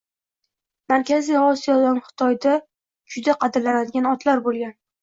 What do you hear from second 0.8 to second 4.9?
Markaziy Osiyodan Xitoyda juda qadrlanadigan otlar bo'lgan.